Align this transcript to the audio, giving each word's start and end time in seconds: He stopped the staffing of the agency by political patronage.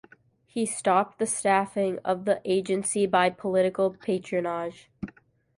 He 0.47 0.65
stopped 0.65 1.19
the 1.19 1.27
staffing 1.27 1.99
of 1.99 2.25
the 2.25 2.41
agency 2.43 3.05
by 3.05 3.29
political 3.29 3.91
patronage. 3.91 4.89